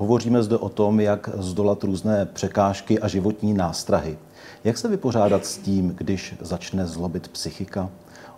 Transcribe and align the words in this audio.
Hovoříme 0.00 0.42
zde 0.42 0.56
o 0.56 0.68
tom, 0.68 1.00
jak 1.00 1.28
zdolat 1.34 1.84
různé 1.84 2.26
překážky 2.26 2.98
a 2.98 3.08
životní 3.08 3.54
nástrahy. 3.54 4.18
Jak 4.64 4.78
se 4.78 4.88
vypořádat 4.88 5.46
s 5.46 5.58
tím, 5.58 5.88
když 5.88 6.34
začne 6.40 6.86
zlobit 6.86 7.28
psychika? 7.28 7.90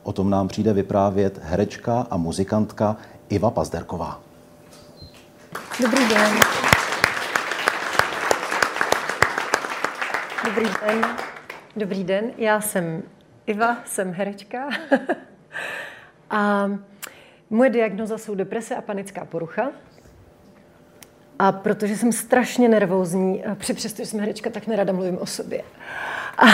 O 0.03 0.13
tom 0.13 0.31
nám 0.31 0.49
přijde 0.49 0.73
vyprávět 0.73 1.39
herečka 1.43 2.07
a 2.11 2.17
muzikantka 2.17 2.97
Iva 3.29 3.51
Pazderková. 3.51 4.21
Dobrý 5.83 6.09
den. 6.09 6.41
Dobrý 10.45 10.65
den. 10.87 11.05
Dobrý 11.77 12.05
den, 12.05 12.31
já 12.39 12.61
jsem 12.61 13.03
Iva, 13.47 13.77
jsem 13.85 14.13
herečka. 14.13 14.69
a 16.31 16.71
moje 17.51 17.71
diagnoza 17.71 18.19
jsou 18.19 18.35
deprese 18.35 18.77
a 18.77 18.81
panická 18.81 19.25
porucha. 19.25 19.71
A 21.43 21.53
protože 21.53 21.97
jsem 21.97 22.13
strašně 22.13 22.69
nervózní, 22.69 23.45
při 23.55 23.75
přesto, 23.75 24.03
že 24.03 24.07
jsem 24.07 24.21
herečka, 24.21 24.51
tak 24.51 24.67
nerada 24.67 24.93
mluvím 24.93 25.19
o 25.19 25.27
sobě. 25.27 25.63
A, 26.39 26.47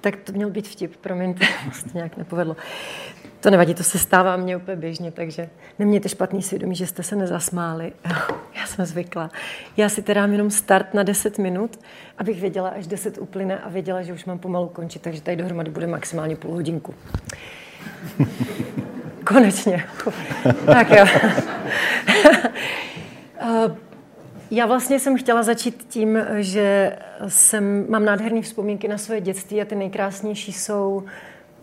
tak 0.00 0.16
to 0.16 0.32
měl 0.32 0.50
být 0.50 0.68
vtip, 0.68 0.96
promiňte, 0.96 1.46
to 1.82 1.90
nějak 1.94 2.16
nepovedlo. 2.16 2.56
To 3.40 3.50
nevadí, 3.50 3.74
to 3.74 3.82
se 3.82 3.98
stává 3.98 4.36
mně 4.36 4.56
úplně 4.56 4.76
běžně, 4.76 5.10
takže 5.10 5.48
nemějte 5.78 6.08
špatný 6.08 6.42
svědomí, 6.42 6.76
že 6.76 6.86
jste 6.86 7.02
se 7.02 7.16
nezasmáli. 7.16 7.92
Já 8.60 8.66
jsem 8.66 8.86
zvykla. 8.86 9.30
Já 9.76 9.88
si 9.88 10.02
teda 10.02 10.20
mám 10.20 10.32
jenom 10.32 10.50
start 10.50 10.94
na 10.94 11.02
10 11.02 11.38
minut, 11.38 11.78
abych 12.18 12.40
věděla, 12.40 12.68
až 12.68 12.86
10 12.86 13.18
uplyne 13.18 13.58
a 13.58 13.68
věděla, 13.68 14.02
že 14.02 14.12
už 14.12 14.24
mám 14.24 14.38
pomalu 14.38 14.68
končit, 14.68 15.02
takže 15.02 15.22
tady 15.22 15.36
dohromady 15.36 15.70
bude 15.70 15.86
maximálně 15.86 16.36
půl 16.36 16.54
hodinku. 16.54 16.94
Konečně. 19.24 19.84
tak 20.66 20.90
jo. 20.90 21.06
Já 24.50 24.66
vlastně 24.66 25.00
jsem 25.00 25.18
chtěla 25.18 25.42
začít 25.42 25.86
tím, 25.88 26.18
že 26.36 26.96
jsem, 27.28 27.86
mám 27.88 28.04
nádherné 28.04 28.42
vzpomínky 28.42 28.88
na 28.88 28.98
svoje 28.98 29.20
dětství 29.20 29.62
a 29.62 29.64
ty 29.64 29.74
nejkrásnější 29.74 30.52
jsou, 30.52 31.02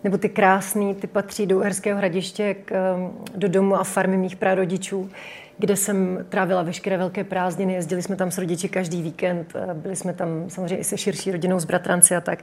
nebo 0.04 0.18
ty 0.18 0.30
krásné, 0.30 0.94
ty 0.94 1.08
patří 1.08 1.46
do 1.46 1.58
Uherského 1.58 1.98
hradiště 1.98 2.54
k, 2.54 2.98
do 3.36 3.48
domu 3.48 3.76
a 3.76 3.84
farmy 3.84 4.18
mých 4.18 4.36
prarodičů, 4.36 5.10
kde 5.58 5.76
jsem 5.76 6.26
trávila 6.30 6.62
veškeré 6.62 6.98
velké 6.98 7.24
prázdniny. 7.24 7.74
Jezdili 7.74 8.02
jsme 8.02 8.16
tam 8.16 8.32
s 8.32 8.38
rodiči 8.38 8.70
každý 8.70 9.02
víkend, 9.02 9.54
byli 9.74 9.96
jsme 9.96 10.14
tam 10.14 10.30
samozřejmě 10.48 10.78
i 10.78 10.84
se 10.84 10.98
širší 10.98 11.32
rodinou, 11.32 11.60
s 11.60 11.66
bratranci 11.66 12.16
a 12.16 12.22
tak. 12.22 12.40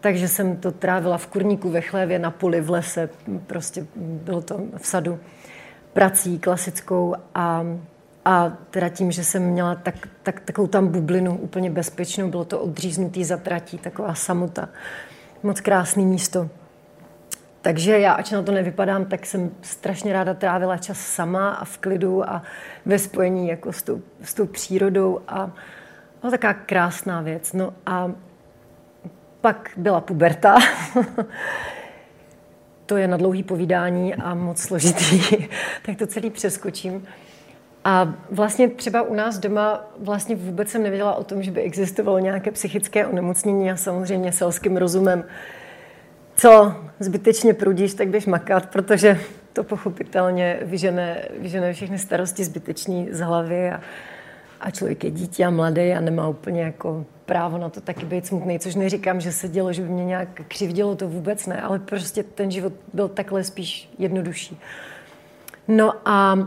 Takže 0.00 0.28
jsem 0.28 0.56
to 0.56 0.72
trávila 0.72 1.18
v 1.18 1.26
kurníku, 1.26 1.70
ve 1.70 1.80
chlévě, 1.80 2.18
na 2.18 2.30
poli, 2.30 2.60
v 2.60 2.70
lese, 2.70 3.08
prostě 3.46 3.86
bylo 3.96 4.42
to 4.42 4.60
v 4.76 4.86
sadu 4.86 5.18
prací 5.92 6.38
klasickou 6.38 7.14
a 7.34 7.64
a 8.28 8.52
teda 8.70 8.88
tím, 8.88 9.12
že 9.12 9.24
jsem 9.24 9.42
měla 9.42 9.74
tak, 9.74 10.08
tak, 10.22 10.40
takovou 10.40 10.68
tam 10.68 10.88
bublinu 10.88 11.38
úplně 11.38 11.70
bezpečnou, 11.70 12.28
bylo 12.28 12.44
to 12.44 12.60
odříznutý 12.60 13.24
zatratí, 13.24 13.78
taková 13.78 14.14
samota. 14.14 14.68
Moc 15.42 15.60
krásný 15.60 16.06
místo. 16.06 16.48
Takže 17.62 17.98
já, 17.98 18.12
ač 18.12 18.30
na 18.30 18.42
to 18.42 18.52
nevypadám, 18.52 19.04
tak 19.04 19.26
jsem 19.26 19.50
strašně 19.62 20.12
ráda 20.12 20.34
trávila 20.34 20.76
čas 20.76 20.98
sama 20.98 21.50
a 21.50 21.64
v 21.64 21.78
klidu 21.78 22.30
a 22.30 22.42
ve 22.86 22.98
spojení 22.98 23.48
jako 23.48 23.72
s 23.72 23.82
tou, 23.82 24.02
s 24.22 24.34
tou 24.34 24.46
přírodou 24.46 25.20
a 25.28 25.50
byla 26.20 26.30
taková 26.30 26.54
krásná 26.54 27.20
věc. 27.20 27.52
No 27.52 27.74
a 27.86 28.12
pak 29.40 29.70
byla 29.76 30.00
puberta. 30.00 30.56
to 32.86 32.96
je 32.96 33.08
na 33.08 33.16
dlouhý 33.16 33.42
povídání 33.42 34.14
a 34.14 34.34
moc 34.34 34.60
složitý, 34.60 35.20
tak 35.82 35.96
to 35.96 36.06
celý 36.06 36.30
přeskočím. 36.30 37.06
A 37.84 38.14
vlastně 38.30 38.68
třeba 38.68 39.02
u 39.02 39.14
nás 39.14 39.38
doma 39.38 39.84
vlastně 39.98 40.36
vůbec 40.36 40.68
jsem 40.68 40.82
nevěděla 40.82 41.14
o 41.14 41.24
tom, 41.24 41.42
že 41.42 41.50
by 41.50 41.60
existovalo 41.60 42.18
nějaké 42.18 42.50
psychické 42.50 43.06
onemocnění 43.06 43.70
a 43.70 43.76
samozřejmě 43.76 44.32
selským 44.32 44.76
rozumem. 44.76 45.24
Co 46.36 46.74
zbytečně 47.00 47.54
prudíš, 47.54 47.94
tak 47.94 48.08
běž 48.08 48.26
makat, 48.26 48.66
protože 48.66 49.20
to 49.52 49.64
pochopitelně 49.64 50.58
vyžené, 50.62 51.22
vyžené 51.38 51.72
všechny 51.72 51.98
starosti 51.98 52.44
zbyteční 52.44 53.08
z 53.10 53.20
hlavy 53.20 53.70
a, 53.70 53.80
a 54.60 54.70
člověk 54.70 55.04
je 55.04 55.10
dítě 55.10 55.44
a 55.44 55.50
mladý 55.50 55.92
a 55.92 56.00
nemá 56.00 56.28
úplně 56.28 56.62
jako 56.62 57.04
právo 57.26 57.58
na 57.58 57.68
to 57.68 57.80
taky 57.80 58.06
být 58.06 58.26
smutný, 58.26 58.58
což 58.58 58.74
neříkám, 58.74 59.20
že 59.20 59.32
se 59.32 59.48
dělo, 59.48 59.72
že 59.72 59.82
by 59.82 59.88
mě 59.88 60.04
nějak 60.04 60.28
křivdělo, 60.48 60.96
to 60.96 61.08
vůbec 61.08 61.46
ne, 61.46 61.62
ale 61.62 61.78
prostě 61.78 62.22
ten 62.22 62.50
život 62.50 62.72
byl 62.92 63.08
takhle 63.08 63.44
spíš 63.44 63.90
jednodušší. 63.98 64.60
No 65.68 65.92
a 66.04 66.34
uh, 66.34 66.44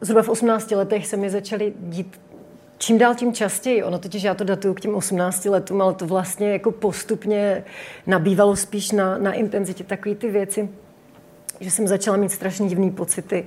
zhruba 0.00 0.22
v 0.22 0.28
18 0.28 0.70
letech 0.70 1.06
se 1.06 1.16
mi 1.16 1.30
začaly 1.30 1.72
dít 1.78 2.20
čím 2.78 2.98
dál 2.98 3.14
tím 3.14 3.32
častěji. 3.32 3.82
Ono 3.82 3.98
totiž 3.98 4.22
já 4.22 4.34
to 4.34 4.44
datuju 4.44 4.74
k 4.74 4.80
těm 4.80 4.94
18 4.94 5.44
letům, 5.44 5.82
ale 5.82 5.94
to 5.94 6.06
vlastně 6.06 6.52
jako 6.52 6.72
postupně 6.72 7.64
nabývalo 8.06 8.56
spíš 8.56 8.90
na, 8.90 9.18
na 9.18 9.32
intenzitě 9.32 9.84
takové 9.84 10.14
ty 10.14 10.30
věci, 10.30 10.68
že 11.60 11.70
jsem 11.70 11.88
začala 11.88 12.16
mít 12.16 12.32
strašně 12.32 12.68
divné 12.68 12.90
pocity, 12.90 13.44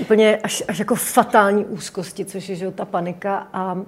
úplně 0.00 0.36
až, 0.36 0.62
až 0.68 0.78
jako 0.78 0.94
fatální 0.94 1.64
úzkosti, 1.64 2.24
což 2.24 2.48
je 2.48 2.56
že, 2.56 2.70
ta 2.70 2.84
panika 2.84 3.48
a 3.52 3.78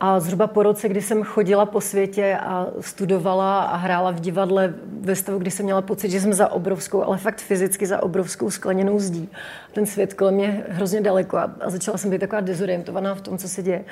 a 0.00 0.20
zhruba 0.20 0.46
po 0.46 0.62
roce, 0.62 0.88
kdy 0.88 1.02
jsem 1.02 1.22
chodila 1.22 1.66
po 1.66 1.80
světě 1.80 2.38
a 2.40 2.66
studovala 2.80 3.62
a 3.62 3.76
hrála 3.76 4.10
v 4.10 4.20
divadle 4.20 4.74
ve 5.00 5.16
stavu, 5.16 5.38
kdy 5.38 5.50
jsem 5.50 5.64
měla 5.64 5.82
pocit, 5.82 6.10
že 6.10 6.20
jsem 6.20 6.32
za 6.32 6.52
obrovskou, 6.52 7.02
ale 7.02 7.18
fakt 7.18 7.40
fyzicky 7.40 7.86
za 7.86 8.02
obrovskou 8.02 8.50
skleněnou 8.50 8.98
zdí. 8.98 9.28
Ten 9.72 9.86
svět 9.86 10.14
kolem 10.14 10.34
mě 10.34 10.64
hrozně 10.68 11.00
daleko 11.00 11.36
a, 11.36 11.52
a 11.60 11.70
začala 11.70 11.98
jsem 11.98 12.10
být 12.10 12.18
taková 12.18 12.40
dezorientovaná 12.40 13.14
v 13.14 13.20
tom, 13.20 13.38
co 13.38 13.48
se 13.48 13.62
děje. 13.62 13.84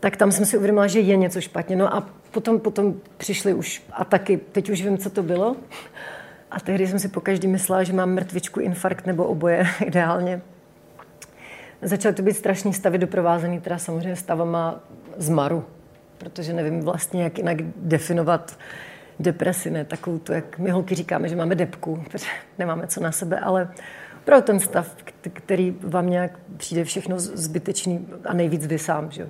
Tak 0.00 0.16
tam 0.16 0.32
jsem 0.32 0.46
si 0.46 0.56
uvědomila, 0.56 0.86
že 0.86 1.00
je 1.00 1.16
něco 1.16 1.40
špatně. 1.40 1.76
No 1.76 1.94
a 1.94 2.08
potom, 2.30 2.60
potom 2.60 2.94
přišly 3.16 3.54
už 3.54 3.82
a 3.92 4.04
taky, 4.04 4.36
teď 4.36 4.70
už 4.70 4.82
vím, 4.82 4.98
co 4.98 5.10
to 5.10 5.22
bylo. 5.22 5.56
A 6.50 6.60
tehdy 6.60 6.86
jsem 6.86 6.98
si 6.98 7.08
po 7.08 7.20
každý 7.20 7.48
myslela, 7.48 7.82
že 7.82 7.92
mám 7.92 8.10
mrtvičku, 8.10 8.60
infarkt 8.60 9.06
nebo 9.06 9.24
oboje 9.24 9.66
ideálně. 9.86 10.42
Začaly 11.82 12.14
to 12.14 12.22
být 12.22 12.36
strašný 12.36 12.72
stavy 12.72 12.98
doprovázený 12.98 13.60
teda 13.60 13.78
samozřejmě 13.78 14.16
stavama 14.16 14.80
zmaru, 15.16 15.64
protože 16.18 16.52
nevím 16.52 16.80
vlastně, 16.80 17.22
jak 17.22 17.38
jinak 17.38 17.56
definovat 17.76 18.58
depresi, 19.20 19.70
ne 19.70 19.84
takovou 19.84 20.18
to, 20.18 20.32
jak 20.32 20.58
my 20.58 20.70
holky 20.70 20.94
říkáme, 20.94 21.28
že 21.28 21.36
máme 21.36 21.54
depku, 21.54 22.04
protože 22.10 22.26
nemáme 22.58 22.86
co 22.86 23.00
na 23.00 23.12
sebe, 23.12 23.40
ale 23.40 23.68
pro 24.24 24.42
ten 24.42 24.60
stav, 24.60 24.96
který 25.32 25.76
vám 25.80 26.10
nějak 26.10 26.38
přijde 26.56 26.84
všechno 26.84 27.20
zbytečný 27.20 28.06
a 28.24 28.34
nejvíc 28.34 28.66
vy 28.66 28.78
sám, 28.78 29.10
že? 29.10 29.28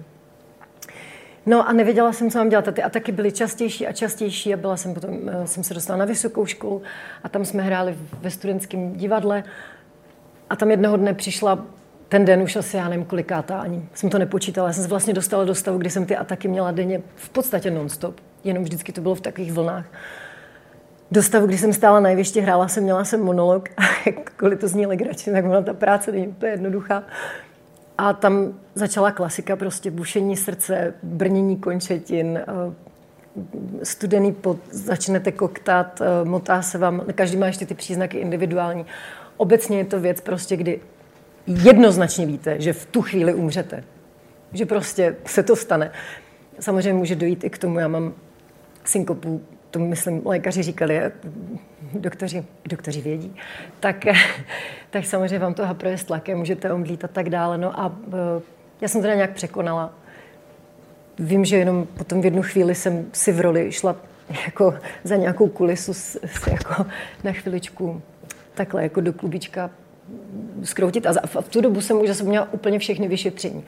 No 1.47 1.69
a 1.69 1.73
nevěděla 1.73 2.13
jsem, 2.13 2.31
co 2.31 2.39
mám 2.39 2.49
dělat. 2.49 2.69
A 2.69 2.73
ty 2.73 2.83
ataky 2.83 3.13
byly 3.13 3.33
častější 3.33 3.87
a 3.87 3.93
častější 3.93 4.55
a 4.55 4.57
byla 4.57 4.77
jsem 4.77 4.95
potom, 4.95 5.19
eh, 5.29 5.47
jsem 5.47 5.65
se 5.65 5.75
dostala 5.75 5.99
na 5.99 6.05
vysokou 6.05 6.47
školu 6.47 6.83
a 7.23 7.29
tam 7.29 7.45
jsme 7.45 7.63
hráli 7.63 7.97
ve 8.21 8.31
studentském 8.31 8.93
divadle 8.93 9.45
a 10.51 10.57
tam 10.57 10.71
jednoho 10.71 10.97
dne 10.97 11.15
přišla 11.15 11.67
ten 12.13 12.25
den 12.25 12.43
už 12.43 12.57
asi 12.57 12.77
já 12.77 12.89
nevím 12.89 13.05
kolikátá 13.05 13.59
ani 13.59 13.89
jsem 13.95 14.11
to 14.11 14.19
nepočítala. 14.19 14.69
Já 14.69 14.73
jsem 14.73 14.83
se 14.83 14.89
vlastně 14.89 15.15
dostala 15.15 15.45
do 15.45 15.55
stavu, 15.55 15.79
kdy 15.79 15.91
jsem 15.91 16.07
ty 16.07 16.17
ataky 16.17 16.49
měla 16.49 16.71
denně 16.71 17.03
v 17.15 17.29
podstatě 17.29 17.71
non-stop. 17.71 18.21
Jenom 18.45 18.65
vždycky 18.65 18.93
to 18.93 19.01
bylo 19.01 19.15
v 19.15 19.21
takových 19.21 19.53
vlnách. 19.53 19.87
Do 21.11 21.23
stavu, 21.23 21.47
kdy 21.47 21.59
jsem 21.59 21.73
stála 21.73 22.01
na 22.01 22.11
jevišti, 22.11 22.41
hrála 22.41 22.69
jsem, 22.69 22.83
měla 22.85 23.05
jsem 23.05 23.23
monolog 23.23 23.69
a 23.77 23.83
jakkoliv 24.07 24.61
to 24.61 24.69
zní 24.69 24.87
legračně, 24.87 25.33
tak 25.33 25.45
ona 25.45 25.63
ta 25.63 25.75
práce 25.75 26.13
není 26.13 26.29
úplně 26.29 26.53
jednoduchá. 26.53 27.03
A 27.99 28.13
tam 28.13 28.55
začala 28.75 29.11
klasika, 29.11 29.57
prostě 29.57 29.91
bušení 29.91 30.37
srdce, 30.37 30.95
brnění 31.03 31.57
končetin, 31.57 32.39
eh, 32.39 33.85
studený 33.85 34.33
pot, 34.33 34.59
začnete 34.71 35.33
koktat, 35.33 36.01
eh, 36.01 36.25
motá 36.25 36.63
se 36.63 36.79
vám, 36.79 37.03
každý 37.15 37.37
má 37.37 37.47
ještě 37.47 37.67
ty 37.67 37.75
příznaky 37.75 38.19
individuální. 38.19 38.87
Obecně 39.37 39.79
je 39.79 39.85
to 39.85 40.01
věc 40.01 40.21
prostě, 40.21 40.57
kdy 40.57 40.81
jednoznačně 41.47 42.27
víte, 42.27 42.61
že 42.61 42.73
v 42.73 42.87
tu 42.87 43.03
chvíli 43.03 43.35
umřete. 43.35 43.85
Že 44.53 44.67
prostě 44.67 45.17
se 45.27 45.43
to 45.43 45.57
stane. 45.57 45.91
Samozřejmě 46.61 46.93
může 46.93 47.17
dojít 47.17 47.45
i 47.45 47.51
k 47.51 47.59
tomu, 47.59 47.79
já 47.79 47.89
mám 47.89 48.15
synkopu, 48.85 49.43
to 49.71 49.79
myslím, 49.79 50.23
lékaři 50.25 50.63
říkali, 50.63 51.01
doktoři, 51.95 52.45
doktoři 52.69 53.01
vědí, 53.01 53.37
tak, 53.81 54.05
tak 54.91 55.05
samozřejmě 55.05 55.39
vám 55.39 55.55
to 55.55 55.67
haproje 55.67 55.99
s 55.99 56.05
tlakem, 56.05 56.39
můžete 56.39 56.73
omdlít 56.73 57.05
a 57.05 57.09
tak 57.09 57.31
dále. 57.31 57.59
No 57.59 57.81
a 57.81 57.93
eh, 58.09 58.43
já 58.81 58.89
jsem 58.89 59.03
teda 59.03 59.15
nějak 59.15 59.33
překonala 59.33 59.95
vím, 61.19 61.45
že 61.45 61.57
jenom 61.57 61.87
potom 61.87 62.21
v 62.21 62.25
jednu 62.25 62.43
chvíli 62.43 62.75
jsem 62.75 63.07
si 63.13 63.33
v 63.33 63.41
roli 63.41 63.73
šla 63.73 63.97
jako 64.45 64.75
za 65.05 65.17
nějakou 65.17 65.49
kulisu 65.49 65.95
s, 65.95 66.19
s 66.25 66.47
jako 66.47 66.87
na 67.25 67.33
chviličku 67.33 68.03
takhle 68.55 68.83
jako 68.83 69.01
do 69.01 69.13
klubička 69.13 69.71
skroutit. 70.63 71.07
A 71.07 71.13
v 71.27 71.49
tu 71.49 71.61
dobu 71.61 71.81
jsem 71.81 72.01
už 72.01 72.09
zase 72.09 72.25
měla 72.25 72.53
úplně 72.53 72.79
všechny 72.79 73.09
vyšetření. 73.09 73.65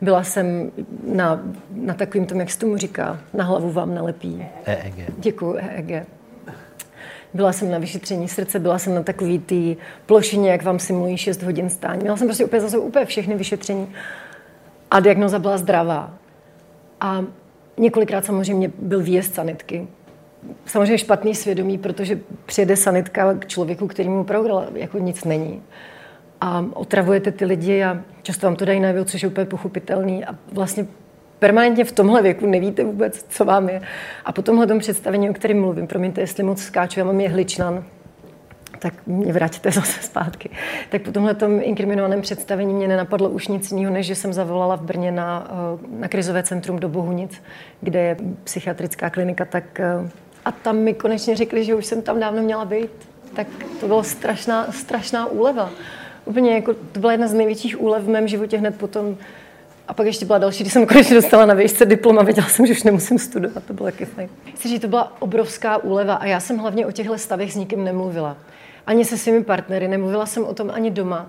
Byla 0.00 0.24
jsem 0.24 0.72
na, 1.06 1.42
na 1.74 1.94
takovým 1.94 2.26
tom, 2.26 2.40
jak 2.40 2.50
se 2.50 2.58
tomu 2.58 2.76
říká, 2.76 3.20
na 3.34 3.44
hlavu 3.44 3.72
vám 3.72 3.94
nalepí. 3.94 4.46
EEG. 4.64 4.94
Děkuji, 5.18 5.56
EEG. 5.56 6.06
Byla 7.34 7.52
jsem 7.52 7.70
na 7.70 7.78
vyšetření 7.78 8.28
srdce, 8.28 8.58
byla 8.58 8.78
jsem 8.78 8.94
na 8.94 9.02
takový 9.02 9.38
ty 9.38 9.76
plošině, 10.06 10.50
jak 10.50 10.62
vám 10.62 10.78
simulují 10.78 11.16
6 11.16 11.42
hodin 11.42 11.70
stání. 11.70 12.00
Měla 12.00 12.16
jsem 12.16 12.26
prostě 12.26 12.44
úplně 12.44 12.60
zase 12.60 12.78
úplně 12.78 13.06
všechny 13.06 13.34
vyšetření. 13.34 13.88
A 14.90 15.00
diagnoza 15.00 15.38
byla 15.38 15.58
zdravá. 15.58 16.14
A 17.00 17.24
několikrát 17.78 18.24
samozřejmě 18.24 18.70
byl 18.78 19.02
výjezd 19.02 19.34
sanitky. 19.34 19.86
Samozřejmě 20.66 20.98
špatný 20.98 21.34
svědomí, 21.34 21.78
protože 21.78 22.20
přijede 22.46 22.76
sanitka 22.76 23.34
k 23.34 23.46
člověku, 23.46 23.86
který 23.86 24.08
mu 24.08 24.20
opravdu 24.20 24.50
jako 24.74 24.98
nic 24.98 25.24
není. 25.24 25.62
A 26.40 26.64
otravujete 26.72 27.32
ty 27.32 27.44
lidi 27.44 27.84
a 27.84 27.98
často 28.22 28.46
vám 28.46 28.56
to 28.56 28.64
dají 28.64 28.80
najevo, 28.80 29.04
což 29.04 29.22
je 29.22 29.28
úplně 29.28 29.46
pochopitelný. 29.46 30.24
A 30.24 30.34
vlastně 30.52 30.86
permanentně 31.38 31.84
v 31.84 31.92
tomhle 31.92 32.22
věku 32.22 32.46
nevíte 32.46 32.84
vůbec, 32.84 33.26
co 33.28 33.44
vám 33.44 33.68
je. 33.68 33.82
A 34.24 34.32
po 34.32 34.42
tomhle 34.42 34.66
tom 34.66 34.78
představení, 34.78 35.30
o 35.30 35.32
kterém 35.32 35.60
mluvím, 35.60 35.86
promiňte, 35.86 36.20
jestli 36.20 36.42
moc 36.42 36.62
skáču, 36.62 37.00
já 37.00 37.06
mám 37.06 37.20
je 37.20 37.28
hličnan, 37.28 37.84
tak 38.78 38.94
mě 39.06 39.32
vrátíte 39.32 39.70
zase 39.70 40.02
zpátky. 40.02 40.50
Tak 40.90 41.02
po 41.02 41.12
tomhle 41.12 41.34
tom 41.34 41.60
inkriminovaném 41.62 42.20
představení 42.20 42.74
mě 42.74 42.88
nenapadlo 42.88 43.28
už 43.28 43.48
nic 43.48 43.72
jiného, 43.72 43.92
než 43.92 44.06
že 44.06 44.14
jsem 44.14 44.32
zavolala 44.32 44.76
v 44.76 44.82
Brně 44.82 45.12
na, 45.12 45.50
eh, 45.50 45.98
na 46.00 46.08
krizové 46.08 46.42
centrum 46.42 46.78
do 46.78 46.88
Bohunic, 46.88 47.42
kde 47.80 48.00
je 48.00 48.16
psychiatrická 48.44 49.10
klinika, 49.10 49.44
tak 49.44 49.80
eh, 49.80 50.10
a 50.44 50.52
tam 50.52 50.76
mi 50.76 50.94
konečně 50.94 51.36
řekli, 51.36 51.64
že 51.64 51.74
už 51.74 51.86
jsem 51.86 52.02
tam 52.02 52.20
dávno 52.20 52.42
měla 52.42 52.64
být. 52.64 52.90
Tak 53.34 53.46
to 53.80 53.86
byla 53.86 54.02
strašná, 54.02 54.72
strašná 54.72 55.26
úleva. 55.26 55.70
Úplně 56.24 56.54
jako, 56.54 56.74
to 56.74 57.00
byla 57.00 57.12
jedna 57.12 57.28
z 57.28 57.34
největších 57.34 57.80
úlev 57.80 58.02
v 58.02 58.08
mém 58.08 58.28
životě 58.28 58.58
hned 58.58 58.78
potom, 58.78 59.16
a 59.88 59.94
pak 59.94 60.06
ještě 60.06 60.26
byla 60.26 60.38
další, 60.38 60.62
když 60.64 60.72
jsem 60.72 60.86
konečně 60.86 61.14
dostala 61.14 61.46
na 61.46 61.54
výšce 61.54 61.86
diplom 61.86 62.18
a 62.18 62.22
věděla 62.22 62.48
jsem, 62.48 62.66
že 62.66 62.72
už 62.72 62.82
nemusím 62.82 63.18
studovat. 63.18 63.64
To 63.64 63.72
bylo 63.72 63.86
taky 63.86 64.04
fajn. 64.04 64.28
Chci 64.54 64.68
říct, 64.68 64.80
to 64.80 64.88
byla 64.88 65.12
obrovská 65.22 65.76
úleva 65.76 66.14
a 66.14 66.26
já 66.26 66.40
jsem 66.40 66.58
hlavně 66.58 66.86
o 66.86 66.92
těchto 66.92 67.18
stavech 67.18 67.52
s 67.52 67.56
nikým 67.56 67.84
nemluvila. 67.84 68.36
Ani 68.86 69.04
se 69.04 69.18
svými 69.18 69.44
partnery, 69.44 69.88
nemluvila 69.88 70.26
jsem 70.26 70.44
o 70.44 70.54
tom 70.54 70.70
ani 70.70 70.90
doma. 70.90 71.26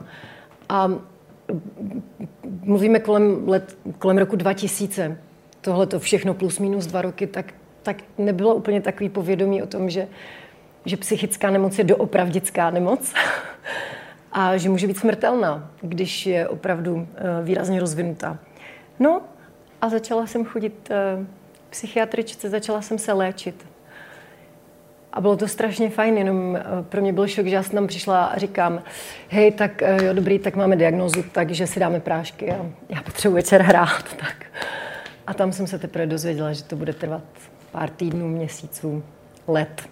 A 0.69 0.91
mluvíme 2.61 2.99
kolem, 2.99 3.43
let, 3.47 3.77
kolem 3.99 4.17
roku 4.17 4.35
2000. 4.35 5.17
Tohle 5.61 5.87
to 5.87 5.99
všechno 5.99 6.33
plus 6.33 6.59
minus 6.59 6.85
dva 6.85 7.01
roky, 7.01 7.27
tak, 7.27 7.53
tak 7.85 7.97
nebylo 8.17 8.55
úplně 8.55 8.81
takový 8.81 9.09
povědomí 9.09 9.63
o 9.63 9.67
tom, 9.67 9.89
že, 9.89 10.07
že 10.85 10.97
psychická 10.97 11.49
nemoc 11.49 11.77
je 11.77 11.83
doopravdická 11.83 12.69
nemoc 12.69 13.13
a 14.31 14.57
že 14.57 14.69
může 14.69 14.87
být 14.87 14.97
smrtelná, 14.97 15.71
když 15.81 16.25
je 16.25 16.47
opravdu 16.47 17.07
eh, 17.15 17.43
výrazně 17.43 17.79
rozvinutá. 17.79 18.37
No 18.99 19.21
a 19.81 19.89
začala 19.89 20.27
jsem 20.27 20.45
chodit 20.45 20.91
eh, 20.91 21.25
psychiatričce, 21.69 22.49
začala 22.49 22.81
jsem 22.81 22.97
se 22.97 23.13
léčit. 23.13 23.65
A 25.13 25.21
bylo 25.21 25.37
to 25.37 25.47
strašně 25.47 25.89
fajn, 25.89 26.17
jenom 26.17 26.55
eh, 26.55 26.63
pro 26.89 27.01
mě 27.01 27.13
byl 27.13 27.27
šok, 27.27 27.45
že 27.45 27.55
já 27.55 27.63
jsem 27.63 27.73
tam 27.73 27.87
přišla 27.87 28.25
a 28.25 28.37
říkám, 28.37 28.83
hej, 29.29 29.51
tak 29.51 29.81
jo, 29.81 30.13
dobrý, 30.13 30.39
tak 30.39 30.55
máme 30.55 30.75
diagnozu, 30.75 31.23
takže 31.31 31.67
si 31.67 31.79
dáme 31.79 31.99
prášky 31.99 32.51
a 32.51 32.65
já 32.89 33.01
potřebuji 33.01 33.35
večer 33.35 33.61
hrát. 33.61 34.03
Tak. 34.17 34.45
A 35.27 35.33
tam 35.33 35.51
jsem 35.51 35.67
se 35.67 35.79
teprve 35.79 36.05
dozvěděla, 36.05 36.53
že 36.53 36.63
to 36.63 36.75
bude 36.75 36.93
trvat 36.93 37.23
pár 37.71 37.89
týdnů, 37.89 38.27
měsíců, 38.27 39.03
let 39.47 39.89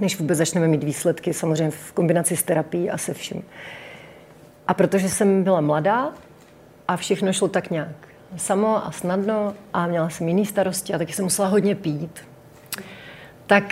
než 0.00 0.18
vůbec 0.18 0.38
začneme 0.38 0.68
mít 0.68 0.84
výsledky, 0.84 1.34
samozřejmě 1.34 1.70
v 1.70 1.92
kombinaci 1.92 2.36
s 2.36 2.42
terapií 2.42 2.90
a 2.90 2.98
se 2.98 3.14
vším. 3.14 3.42
A 4.68 4.74
protože 4.74 5.08
jsem 5.08 5.44
byla 5.44 5.60
mladá 5.60 6.12
a 6.88 6.96
všechno 6.96 7.32
šlo 7.32 7.48
tak 7.48 7.70
nějak 7.70 8.08
samo 8.36 8.86
a 8.86 8.92
snadno 8.92 9.54
a 9.72 9.86
měla 9.86 10.10
jsem 10.10 10.28
jiný 10.28 10.46
starosti 10.46 10.94
a 10.94 10.98
taky 10.98 11.12
jsem 11.12 11.24
musela 11.24 11.48
hodně 11.48 11.74
pít, 11.74 12.24
tak 13.46 13.64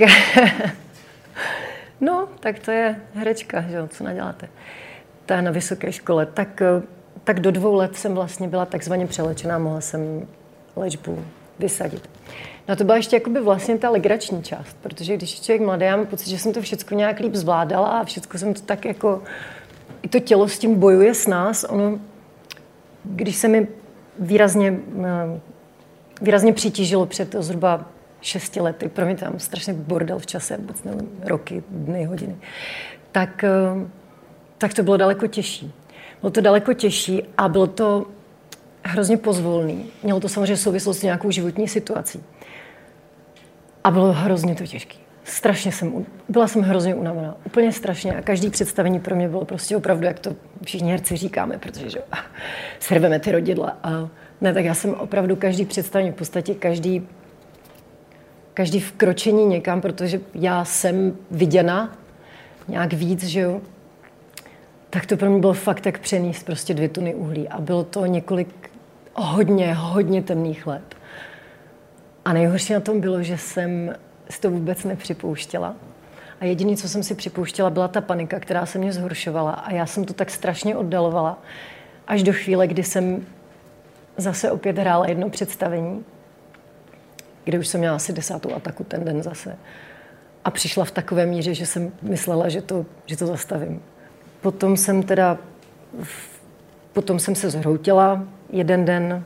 no, 2.01 2.29
tak 2.41 2.59
to 2.59 2.71
je 2.71 3.01
herečka, 3.15 3.61
že 3.61 3.77
jo, 3.77 3.89
co 3.89 4.05
naděláte. 4.05 4.49
Ta 5.27 5.41
na 5.41 5.51
vysoké 5.51 5.93
škole. 5.93 6.27
Tak, 6.27 6.63
tak 7.25 7.41
do 7.41 7.51
dvou 7.51 7.75
let 7.75 7.97
jsem 7.97 8.15
vlastně 8.15 8.49
byla 8.49 8.67
takzvaně 8.67 9.07
přelečená, 9.07 9.59
mohla 9.59 9.81
jsem 9.81 10.27
léčbu 10.77 11.25
vysadit. 11.59 12.11
No 12.69 12.77
to 12.77 12.85
byla 12.85 12.97
ještě 12.97 13.17
jakoby 13.17 13.41
vlastně 13.41 13.79
ta 13.79 13.91
legrační 13.91 14.43
část, 14.43 14.77
protože 14.83 15.17
když 15.17 15.37
je 15.37 15.45
člověk 15.45 15.63
mladý, 15.63 15.85
já 15.85 15.97
mám 15.97 16.07
pocit, 16.07 16.31
že 16.31 16.39
jsem 16.39 16.53
to 16.53 16.63
všechno 16.63 16.97
nějak 16.97 17.21
líp 17.21 17.35
zvládala 17.35 17.89
a 17.89 18.05
všechno 18.05 18.39
jsem 18.39 18.55
to 18.55 18.61
tak 18.61 18.85
jako, 18.85 19.23
i 20.03 20.09
to 20.09 20.21
tělo 20.21 20.49
s 20.49 20.59
tím 20.59 20.75
bojuje 20.75 21.15
s 21.15 21.27
nás. 21.27 21.65
Ono, 21.69 21.99
když 23.05 23.37
se 23.37 23.49
mi 23.49 23.69
výrazně, 24.19 24.79
eh, 25.05 25.41
výrazně 26.21 26.53
přitížilo 26.53 27.07
před 27.07 27.37
zhruba 27.39 27.87
šesti 28.21 28.61
lety, 28.61 28.89
pro 28.89 29.05
mě 29.05 29.17
tam 29.17 29.39
strašně 29.39 29.75
bordel 29.75 30.19
v 30.19 30.27
čase, 30.27 30.57
vůbec 30.57 30.85
nevím, 30.85 31.09
roky, 31.25 31.63
dny, 31.71 32.05
hodiny, 32.05 32.37
tak, 33.13 33.45
eh, 33.45 33.89
tak 34.59 34.75
to 34.75 34.83
bylo 34.83 34.97
daleko 34.97 35.27
těžší. 35.27 35.73
Bylo 36.21 36.31
to 36.31 36.41
daleko 36.41 36.73
těžší 36.73 37.23
a 37.39 37.49
bylo 37.49 37.67
to 37.67 38.07
hrozně 38.85 39.17
pozvolný. 39.17 39.87
Mělo 40.03 40.21
to 40.21 40.29
samozřejmě 40.29 40.57
souvislost 40.57 40.99
s 40.99 41.03
nějakou 41.03 41.31
životní 41.31 41.69
situací. 41.69 42.23
A 43.85 43.91
bylo 43.91 44.13
hrozně 44.13 44.55
to 44.55 44.67
těžké. 44.67 44.97
Strašně 45.25 45.73
jsem, 45.73 46.07
byla 46.29 46.49
jsem 46.49 46.63
hrozně 46.63 46.95
unavená, 46.95 47.37
úplně 47.47 47.73
strašně 47.73 48.17
a 48.17 48.23
každý 48.23 48.51
představení 48.51 49.01
pro 49.01 49.17
mě 49.17 49.29
bylo 49.29 49.45
prostě 49.45 49.77
opravdu, 49.77 50.05
jak 50.05 50.19
to 50.19 50.37
všichni 50.65 50.91
herci 50.91 51.17
říkáme, 51.17 51.59
protože 51.59 51.91
že, 51.91 51.99
serveme 52.79 53.19
ty 53.21 53.33
rodidla. 53.33 53.79
A 53.83 54.09
ne, 54.41 54.55
tak 54.55 54.65
já 54.65 54.75
jsem 54.75 54.95
opravdu 54.95 55.37
každý 55.37 55.65
představení, 55.65 56.11
v 56.11 56.15
podstatě 56.15 56.55
každý, 56.55 57.09
každý 58.55 58.81
vkročení 58.81 59.47
někam, 59.47 59.81
protože 59.81 60.21
já 60.35 60.65
jsem 60.65 61.17
viděna 61.31 61.99
nějak 62.69 62.93
víc, 62.93 63.25
že 63.25 63.41
jo, 63.41 63.61
tak 64.91 65.07
to 65.07 65.17
pro 65.17 65.31
mě 65.31 65.41
bylo 65.41 65.53
fakt 65.53 65.81
tak 65.81 65.99
přenést 65.99 66.47
prostě 66.47 66.75
dvě 66.75 66.89
tuny 66.89 67.15
uhlí. 67.15 67.49
A 67.49 67.61
bylo 67.61 67.85
to 67.85 68.07
několik 68.07 68.71
hodně, 69.15 69.75
hodně 69.75 70.23
temných 70.23 70.67
let. 70.67 70.95
A 72.25 72.33
nejhorší 72.33 72.73
na 72.73 72.81
tom 72.81 73.01
bylo, 73.01 73.23
že 73.23 73.39
jsem 73.39 73.95
si 74.31 74.41
to 74.41 74.51
vůbec 74.51 74.85
nepřipouštěla. 74.85 75.75
A 76.41 76.45
jediné, 76.45 76.77
co 76.77 76.89
jsem 76.89 77.03
si 77.03 77.15
připouštěla, 77.15 77.71
byla 77.71 77.89
ta 77.89 78.01
panika, 78.01 78.41
která 78.41 78.67
se 78.67 78.79
mě 78.79 78.93
zhoršovala. 78.93 79.53
A 79.53 79.73
já 79.73 79.87
jsem 79.87 80.05
to 80.05 80.15
tak 80.15 80.31
strašně 80.31 80.77
oddalovala, 80.77 81.39
až 82.07 82.23
do 82.23 82.33
chvíle, 82.33 82.67
kdy 82.67 82.83
jsem 82.83 83.27
zase 84.17 84.51
opět 84.51 84.79
hrála 84.79 85.09
jedno 85.09 85.31
představení, 85.31 86.05
kde 87.45 87.59
už 87.59 87.69
jsem 87.69 87.81
měla 87.81 87.97
asi 87.97 88.13
desátou 88.13 88.55
ataku 88.55 88.85
ten 88.85 89.05
den 89.05 89.23
zase. 89.23 89.57
A 90.45 90.51
přišla 90.51 90.85
v 90.85 90.91
takové 90.91 91.27
míře, 91.27 91.55
že 91.55 91.67
jsem 91.67 91.93
myslela, 92.03 92.49
že 92.49 92.63
to, 92.63 92.87
že 93.07 93.17
to 93.17 93.27
zastavím. 93.27 93.83
Potom 94.41 94.77
jsem 94.77 95.03
teda, 95.03 95.39
potom 96.93 97.19
jsem 97.19 97.35
se 97.35 97.51
zhroutila 97.51 98.25
jeden 98.55 98.85
den, 98.85 99.25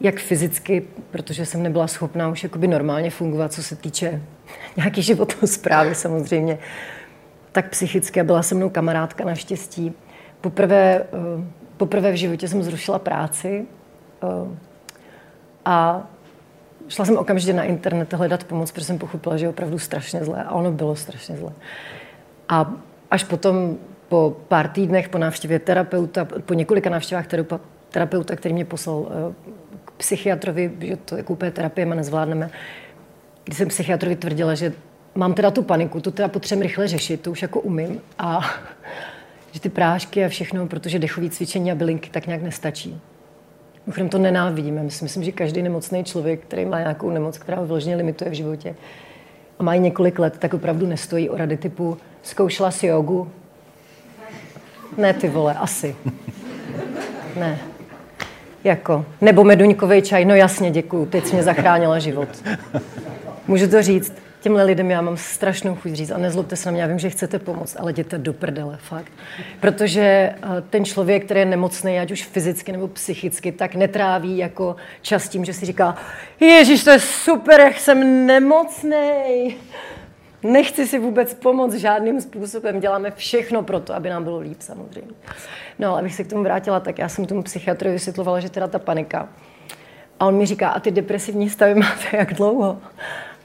jak 0.00 0.16
fyzicky, 0.16 0.82
protože 1.10 1.46
jsem 1.46 1.62
nebyla 1.62 1.86
schopná 1.86 2.28
už 2.28 2.42
jakoby 2.42 2.68
normálně 2.68 3.10
fungovat, 3.10 3.52
co 3.52 3.62
se 3.62 3.76
týče 3.76 4.22
nějaký 4.76 5.02
životosprávy 5.02 5.94
samozřejmě, 5.94 6.58
tak 7.52 7.70
psychicky. 7.70 8.22
Byla 8.22 8.42
se 8.42 8.54
mnou 8.54 8.70
kamarádka 8.70 9.24
naštěstí. 9.24 9.92
Poprvé, 10.40 11.02
eh, 11.02 11.44
poprvé 11.76 12.12
v 12.12 12.16
životě 12.16 12.48
jsem 12.48 12.62
zrušila 12.62 12.98
práci 12.98 13.66
eh, 14.22 14.26
a 15.64 16.06
šla 16.88 17.04
jsem 17.04 17.16
okamžitě 17.16 17.52
na 17.52 17.64
internet 17.64 18.12
hledat 18.12 18.44
pomoc, 18.44 18.70
protože 18.70 18.86
jsem 18.86 18.98
pochopila, 18.98 19.36
že 19.36 19.44
je 19.44 19.48
opravdu 19.48 19.78
strašně 19.78 20.24
zlé. 20.24 20.44
A 20.44 20.50
ono 20.50 20.72
bylo 20.72 20.96
strašně 20.96 21.36
zlé. 21.36 21.52
A 22.48 22.72
až 23.10 23.24
potom 23.24 23.76
po 24.08 24.36
pár 24.48 24.68
týdnech 24.68 25.08
po 25.08 25.18
návštěvě 25.18 25.58
terapeuta, 25.58 26.24
po 26.24 26.54
několika 26.54 26.90
návštěvách 26.90 27.26
terapeuta, 27.26 27.64
který 28.36 28.54
mě 28.54 28.64
poslal 28.64 29.06
eh, 29.10 29.34
psychiatrovi, 29.96 30.72
že 30.80 30.96
to 30.96 31.16
jako 31.16 31.32
úplně 31.32 31.50
terapie 31.50 31.86
má 31.86 31.94
nezvládneme, 31.94 32.50
když 33.44 33.58
jsem 33.58 33.68
psychiatrovi 33.68 34.16
tvrdila, 34.16 34.54
že 34.54 34.72
mám 35.14 35.34
teda 35.34 35.50
tu 35.50 35.62
paniku, 35.62 36.00
to 36.00 36.10
teda 36.10 36.28
potřebujeme 36.28 36.68
rychle 36.68 36.88
řešit, 36.88 37.20
to 37.20 37.30
už 37.30 37.42
jako 37.42 37.60
umím 37.60 38.00
a 38.18 38.40
že 39.52 39.60
ty 39.60 39.68
prášky 39.68 40.24
a 40.24 40.28
všechno, 40.28 40.66
protože 40.66 40.98
dechové 40.98 41.30
cvičení 41.30 41.72
a 41.72 41.74
bylinky 41.74 42.10
tak 42.10 42.26
nějak 42.26 42.42
nestačí. 42.42 43.00
Mimochodem 43.86 44.08
to 44.08 44.18
nenávidíme. 44.18 44.82
Myslím, 44.82 45.22
že 45.22 45.32
každý 45.32 45.62
nemocný 45.62 46.04
člověk, 46.04 46.40
který 46.40 46.64
má 46.64 46.78
nějakou 46.78 47.10
nemoc, 47.10 47.38
která 47.38 47.58
ho 47.58 47.66
vložně 47.66 47.96
limituje 47.96 48.30
v 48.30 48.34
životě 48.34 48.74
a 49.58 49.62
má 49.62 49.76
několik 49.76 50.18
let, 50.18 50.36
tak 50.38 50.54
opravdu 50.54 50.86
nestojí 50.86 51.30
o 51.30 51.36
rady 51.36 51.56
typu 51.56 51.98
zkoušela 52.22 52.70
si 52.70 52.86
jogu? 52.86 53.30
Ne, 54.96 55.14
ty 55.14 55.28
vole, 55.28 55.54
asi. 55.54 55.96
Ne. 57.36 57.58
Jako, 58.66 59.04
nebo 59.20 59.44
meduňkový 59.44 60.02
čaj, 60.02 60.24
no 60.24 60.34
jasně, 60.34 60.70
děkuju, 60.70 61.06
teď 61.06 61.26
jsi 61.26 61.34
mě 61.34 61.42
zachránila 61.42 61.98
život. 61.98 62.28
Můžu 63.48 63.68
to 63.68 63.82
říct 63.82 64.12
těmhle 64.40 64.64
lidem 64.64 64.90
já 64.90 65.00
mám 65.00 65.16
strašnou 65.16 65.74
chuť 65.74 65.92
říct 65.92 66.10
a 66.10 66.18
nezlobte 66.18 66.56
se 66.56 66.68
na 66.68 66.72
mě, 66.72 66.82
já 66.82 66.86
vím, 66.86 66.98
že 66.98 67.10
chcete 67.10 67.38
pomoct, 67.38 67.76
ale 67.78 67.90
jděte 67.90 68.18
do 68.18 68.32
prdele, 68.32 68.78
fakt. 68.80 69.12
Protože 69.60 70.00
eh, 70.02 70.36
ten 70.70 70.84
člověk, 70.84 71.24
který 71.24 71.40
je 71.40 71.46
nemocný, 71.46 71.98
ať 71.98 72.10
už 72.10 72.22
fyzicky 72.22 72.72
nebo 72.72 72.88
psychicky, 72.88 73.52
tak 73.52 73.74
netráví 73.74 74.38
jako 74.38 74.76
čas 75.02 75.28
tím, 75.28 75.44
že 75.44 75.52
si 75.52 75.66
říká, 75.66 75.96
Ježíš, 76.40 76.84
to 76.84 76.90
je 76.90 76.98
super, 76.98 77.60
jak 77.60 77.80
jsem 77.80 78.26
nemocný. 78.26 79.56
Nechci 80.46 80.86
si 80.86 80.98
vůbec 80.98 81.34
pomoct 81.34 81.74
žádným 81.74 82.20
způsobem. 82.20 82.80
Děláme 82.80 83.10
všechno 83.10 83.62
pro 83.62 83.80
to, 83.80 83.94
aby 83.94 84.10
nám 84.10 84.24
bylo 84.24 84.38
líp 84.38 84.60
samozřejmě. 84.60 85.10
No 85.78 85.90
ale 85.90 86.00
abych 86.00 86.14
se 86.14 86.24
k 86.24 86.30
tomu 86.30 86.42
vrátila, 86.42 86.80
tak 86.80 86.98
já 86.98 87.08
jsem 87.08 87.26
tomu 87.26 87.42
psychiatrovi 87.42 87.92
vysvětlovala, 87.92 88.40
že 88.40 88.50
teda 88.50 88.68
ta 88.68 88.78
panika. 88.78 89.28
A 90.20 90.26
on 90.26 90.34
mi 90.34 90.46
říká, 90.46 90.68
a 90.68 90.80
ty 90.80 90.90
depresivní 90.90 91.50
stavy 91.50 91.74
máte 91.80 92.16
jak 92.16 92.34
dlouho? 92.34 92.78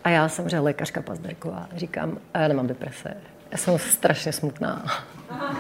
A 0.04 0.10
já 0.10 0.30
samozřejmě 0.30 0.60
lékařka 0.60 1.02
Pazderková 1.02 1.68
říkám, 1.76 2.18
a 2.34 2.40
já 2.40 2.48
nemám 2.48 2.68
deprese, 2.68 3.18
já 3.52 3.58
jsem 3.58 3.80
strašně 3.80 4.34
smutná. 4.34 4.86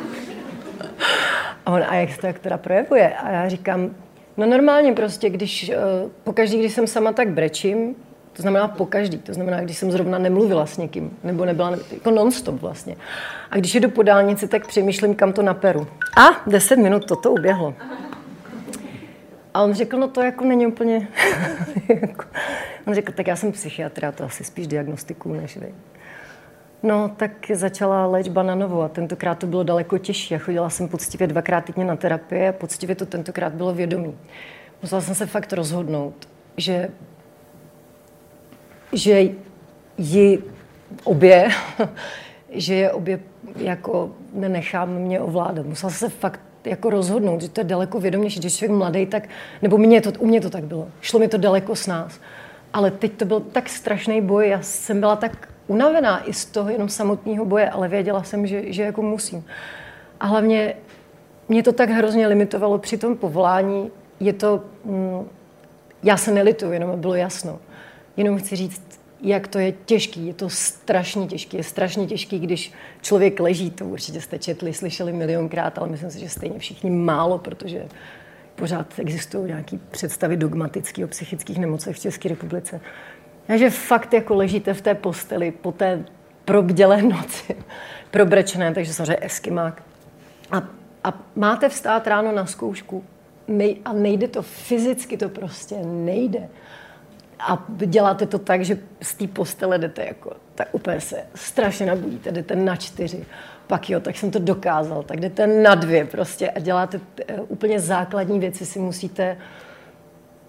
A 1.65 1.71
on, 1.71 1.83
a 1.89 1.95
jak 1.95 2.11
se 2.11 2.17
to 2.17 2.27
jak 2.27 2.39
teda 2.39 2.57
projevuje? 2.57 3.13
A 3.13 3.29
já 3.29 3.49
říkám, 3.49 3.95
no 4.37 4.45
normálně 4.45 4.93
prostě, 4.93 5.29
když 5.29 5.69
eh, 5.69 5.75
pokaždý, 6.23 6.59
když 6.59 6.73
jsem 6.73 6.87
sama 6.87 7.11
tak 7.11 7.29
brečím, 7.29 7.95
to 8.33 8.41
znamená 8.41 8.67
pokaždý, 8.67 9.17
to 9.17 9.33
znamená, 9.33 9.61
když 9.61 9.77
jsem 9.77 9.91
zrovna 9.91 10.17
nemluvila 10.17 10.65
s 10.65 10.77
někým, 10.77 11.17
nebo 11.23 11.45
nebyla, 11.45 11.77
jako 11.91 12.11
non-stop 12.11 12.61
vlastně. 12.61 12.95
A 13.51 13.57
když 13.57 13.75
jdu 13.75 13.89
po 13.89 14.03
dálnici, 14.03 14.47
tak 14.47 14.67
přemýšlím, 14.67 15.15
kam 15.15 15.33
to 15.33 15.41
naperu. 15.41 15.87
A 16.17 16.49
deset 16.49 16.75
minut 16.75 17.05
toto 17.05 17.31
uběhlo. 17.31 17.73
A 19.53 19.61
on 19.61 19.73
řekl, 19.73 19.97
no 19.97 20.07
to 20.07 20.21
jako 20.21 20.45
není 20.45 20.67
úplně... 20.67 21.07
Jako- 22.01 22.25
on 22.87 22.93
řekl, 22.93 23.11
tak 23.11 23.27
já 23.27 23.35
jsem 23.35 23.51
psychiatr, 23.51 24.03
já 24.03 24.11
to 24.11 24.23
asi 24.23 24.43
spíš 24.43 24.67
diagnostiku 24.67 25.33
než 25.33 25.57
vy. 25.57 25.73
No, 26.83 27.09
tak 27.17 27.31
začala 27.53 28.05
léčba 28.05 28.43
na 28.43 28.55
novo 28.55 28.81
a 28.81 28.89
tentokrát 28.89 29.35
to 29.39 29.47
bylo 29.47 29.63
daleko 29.63 29.97
těžší. 29.97 30.33
Já 30.33 30.39
chodila 30.39 30.69
jsem 30.69 30.87
poctivě 30.87 31.27
dvakrát 31.27 31.65
týdně 31.65 31.85
na 31.85 31.95
terapii 31.95 32.47
a 32.47 32.53
poctivě 32.53 32.95
to 32.95 33.05
tentokrát 33.05 33.53
bylo 33.53 33.73
vědomí. 33.73 34.17
Musela 34.81 35.01
jsem 35.01 35.15
se 35.15 35.25
fakt 35.25 35.53
rozhodnout, 35.53 36.27
že, 36.57 36.89
že 38.93 39.29
ji 39.97 40.43
obě, 41.03 41.49
že 42.49 42.75
je 42.75 42.91
obě 42.91 43.19
jako 43.55 44.11
nenechám 44.33 44.89
mě 44.89 45.19
ovládat. 45.19 45.65
Musela 45.65 45.91
se 45.91 46.09
fakt 46.09 46.39
jako 46.65 46.89
rozhodnout, 46.89 47.41
že 47.41 47.49
to 47.49 47.61
je 47.61 47.65
daleko 47.65 47.99
vědomější, 47.99 48.39
když 48.39 48.57
člověk 48.57 48.77
mladý, 48.77 49.05
tak, 49.05 49.29
nebo 49.61 49.77
mě 49.77 50.01
to, 50.01 50.11
u 50.19 50.27
mě 50.27 50.41
to 50.41 50.49
tak 50.49 50.63
bylo. 50.63 50.87
Šlo 51.01 51.19
mi 51.19 51.27
to 51.27 51.37
daleko 51.37 51.75
s 51.75 51.87
nás. 51.87 52.19
Ale 52.73 52.91
teď 52.91 53.11
to 53.11 53.25
byl 53.25 53.39
tak 53.39 53.69
strašný 53.69 54.21
boj, 54.21 54.49
já 54.49 54.61
jsem 54.61 54.99
byla 54.99 55.15
tak 55.15 55.49
unavená 55.67 56.29
i 56.29 56.33
z 56.33 56.45
toho 56.45 56.69
jenom 56.69 56.89
samotného 56.89 57.45
boje, 57.45 57.69
ale 57.69 57.87
věděla 57.87 58.23
jsem, 58.23 58.47
že, 58.47 58.73
že 58.73 58.83
jako 58.83 59.01
musím. 59.01 59.45
A 60.19 60.25
hlavně 60.25 60.75
mě 61.49 61.63
to 61.63 61.73
tak 61.73 61.89
hrozně 61.89 62.27
limitovalo 62.27 62.77
při 62.77 62.97
tom 62.97 63.17
povolání. 63.17 63.91
Je 64.19 64.33
to, 64.33 64.63
mm, 64.85 65.27
já 66.03 66.17
se 66.17 66.31
nelituju, 66.31 66.71
jenom 66.71 66.99
bylo 66.99 67.15
jasno. 67.15 67.59
Jenom 68.17 68.37
chci 68.37 68.55
říct, 68.55 69.01
jak 69.21 69.47
to 69.47 69.59
je 69.59 69.71
těžký. 69.71 70.27
Je 70.27 70.33
to 70.33 70.49
strašně 70.49 71.27
těžký. 71.27 71.57
Je 71.57 71.63
strašně 71.63 72.07
těžký, 72.07 72.39
když 72.39 72.73
člověk 73.01 73.39
leží, 73.39 73.71
to 73.71 73.85
určitě 73.85 74.21
jste 74.21 74.39
četli, 74.39 74.73
slyšeli 74.73 75.13
milionkrát, 75.13 75.77
ale 75.77 75.87
myslím 75.87 76.11
si, 76.11 76.19
že 76.19 76.29
stejně 76.29 76.59
všichni 76.59 76.89
málo, 76.89 77.37
protože 77.37 77.85
pořád 78.55 78.99
existují 78.99 79.47
nějaké 79.47 79.77
představy 79.91 80.37
dogmatické 80.37 81.05
o 81.05 81.07
psychických 81.07 81.57
nemocech 81.57 81.95
v 81.95 81.99
České 81.99 82.29
republice. 82.29 82.81
Takže 83.47 83.69
fakt 83.69 84.13
jako 84.13 84.35
ležíte 84.35 84.73
v 84.73 84.81
té 84.81 84.95
posteli 84.95 85.51
po 85.51 85.71
té 85.71 86.05
probdělé 86.45 87.01
noci, 87.01 87.55
probrečené, 88.11 88.73
takže 88.73 88.93
samozřejmě 88.93 89.17
eskimák. 89.21 89.83
A, 90.51 90.63
a 91.03 91.19
máte 91.35 91.69
vstát 91.69 92.07
ráno 92.07 92.31
na 92.31 92.45
zkoušku 92.45 93.03
nej, 93.47 93.77
a 93.85 93.93
nejde 93.93 94.27
to 94.27 94.41
fyzicky, 94.41 95.17
to 95.17 95.29
prostě 95.29 95.75
nejde 95.85 96.49
a 97.47 97.65
děláte 97.85 98.25
to 98.25 98.39
tak, 98.39 98.65
že 98.65 98.77
z 99.01 99.13
té 99.13 99.27
postele 99.27 99.77
jdete 99.77 100.05
jako, 100.05 100.31
tak 100.55 100.67
úplně 100.71 101.01
se 101.01 101.23
strašně 101.35 101.85
nabudíte, 101.85 102.31
jdete 102.31 102.55
na 102.55 102.75
čtyři. 102.75 103.25
Pak 103.67 103.89
jo, 103.89 103.99
tak 103.99 104.17
jsem 104.17 104.31
to 104.31 104.39
dokázal, 104.39 105.03
tak 105.03 105.19
jdete 105.19 105.47
na 105.47 105.75
dvě 105.75 106.05
prostě 106.05 106.49
a 106.49 106.59
děláte 106.59 106.99
eh, 107.27 107.41
úplně 107.41 107.79
základní 107.79 108.39
věci, 108.39 108.65
si 108.65 108.79
musíte, 108.79 109.37